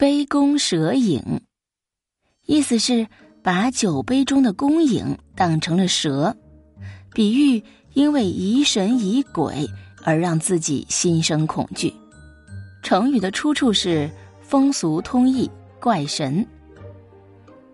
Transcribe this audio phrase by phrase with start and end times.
[0.00, 1.42] 杯弓蛇影，
[2.46, 3.06] 意思是
[3.42, 6.34] 把酒杯中的弓影当成了蛇，
[7.12, 9.68] 比喻因为疑神疑鬼
[10.02, 11.92] 而让自己心生恐惧。
[12.82, 14.08] 成语的出处是
[14.40, 15.46] 《风俗通义·
[15.82, 16.42] 怪神》。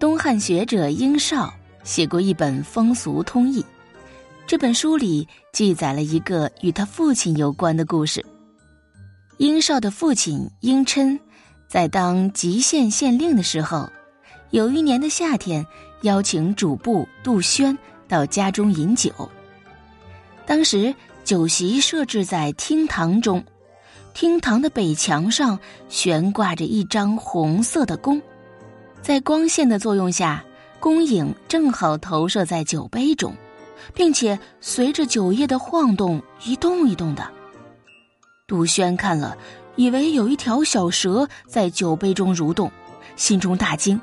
[0.00, 1.54] 东汉学者殷绍
[1.84, 3.62] 写过一本《风俗通义》，
[4.44, 8.26] 这本书里记载了一个与他父亲有关的故事。
[9.36, 11.16] 殷绍的父亲殷琛。
[11.68, 13.90] 在当吉县县令的时候，
[14.50, 15.66] 有一年的夏天，
[16.00, 17.76] 邀请主簿杜轩
[18.08, 19.12] 到家中饮酒。
[20.46, 23.44] 当时酒席设置在厅堂中，
[24.14, 25.60] 厅堂的北墙上
[25.90, 28.18] 悬挂着一张红色的弓，
[29.02, 30.42] 在光线的作用下，
[30.80, 33.34] 弓影正好投射在酒杯中，
[33.92, 37.30] 并且随着酒液的晃动一动一动的。
[38.46, 39.36] 杜轩看了。
[39.78, 42.68] 以为有一条小蛇在酒杯中蠕动，
[43.14, 43.98] 心中大惊，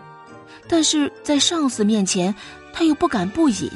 [0.70, 2.34] 但是在上司面前，
[2.71, 3.70] 他又不敢不饮，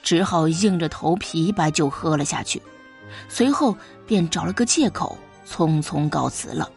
[0.00, 2.62] 只好硬着头皮把酒喝了下去。
[3.28, 3.76] 随后
[4.06, 6.70] 便找了个借口，匆匆告辞了。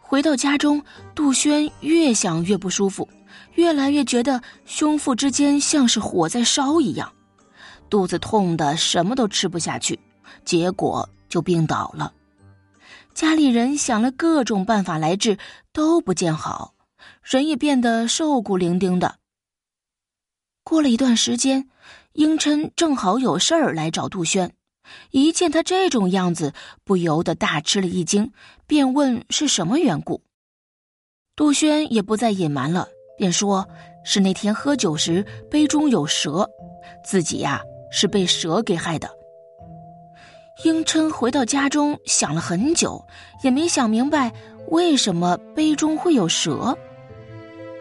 [0.00, 0.82] 回到家中，
[1.14, 3.08] 杜轩越想越不舒服，
[3.54, 7.12] 越来越觉得胸腹之间像是火在烧一样，
[7.88, 9.96] 肚子痛得什么都吃不下去，
[10.44, 12.12] 结果就病倒了。
[13.14, 15.38] 家里人想了各种办法来治，
[15.72, 16.74] 都不见好，
[17.22, 19.16] 人也变得瘦骨伶仃的。
[20.64, 21.68] 过了一段时间，
[22.14, 24.54] 英琛正好有事儿来找杜轩，
[25.10, 26.54] 一见他这种样子，
[26.84, 28.32] 不由得大吃了一惊，
[28.66, 30.22] 便问是什么缘故。
[31.36, 32.88] 杜轩也不再隐瞒了，
[33.18, 33.68] 便说
[34.04, 36.48] 是那天喝酒时杯中有蛇，
[37.04, 37.60] 自己呀
[37.90, 39.10] 是被蛇给害的。
[40.64, 43.04] 英琛回到家中，想了很久，
[43.42, 44.32] 也没想明白
[44.68, 46.76] 为什么杯中会有蛇。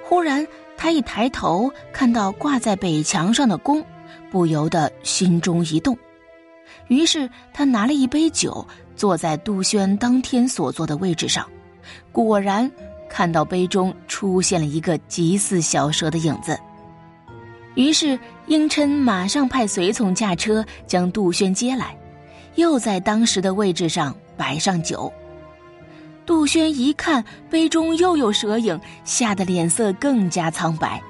[0.04, 3.86] 忽然，他一抬头看到挂在北墙上的弓，
[4.32, 5.96] 不由得心中一动。
[6.88, 11.48] 于是，他拿了一杯酒，坐在杜轩当天所坐的位置上，
[12.12, 12.70] 果然
[13.08, 16.60] 看到杯中出现了一个极似小蛇的影子。
[17.76, 18.18] 于是，
[18.48, 21.96] 英琛马上派随从驾车将杜轩接来。
[22.56, 25.12] 又在当时的位置上摆上酒。
[26.26, 31.02] 杜轩一看杯中又有蛇影，吓得脸色更加苍白。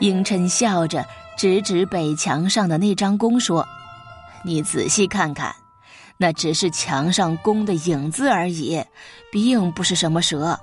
[0.00, 1.04] 英琛笑着
[1.36, 3.66] 指指北墙上的那张弓，说
[4.44, 5.54] ：“你仔细看看，
[6.16, 8.80] 那只是墙上弓的影子而已，
[9.32, 10.58] 并不是什么蛇。”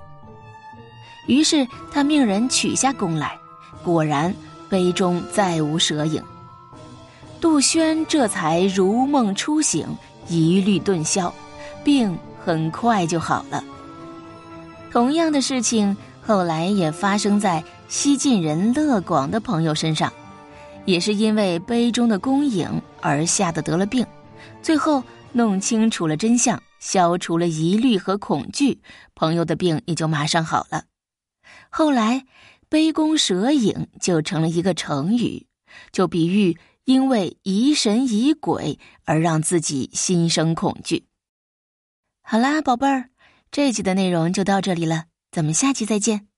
[1.26, 3.36] 于是他命人取下弓来，
[3.82, 4.32] 果然
[4.70, 6.22] 杯中再无蛇影。
[7.40, 9.86] 杜轩这才如梦初醒，
[10.28, 11.32] 疑虑顿消，
[11.84, 13.62] 病很快就好了。
[14.90, 20.12] 同样的事情后来也发生在西晋人乐广的朋友身上，
[20.86, 22.68] 也是因为杯中的弓影
[23.00, 24.04] 而吓得得了病，
[24.62, 28.80] 最后弄清楚了真相，消除了疑虑和恐惧，
[29.14, 30.84] 朋友的病也就马上好了。
[31.68, 32.24] 后来
[32.70, 35.46] “杯弓蛇影”就成了一个成语，
[35.92, 36.56] 就比喻。
[36.86, 41.04] 因为疑神疑鬼而让自己心生恐惧。
[42.22, 43.10] 好啦，宝贝儿，
[43.50, 46.28] 这集的内容就到这里了，咱们下期再见。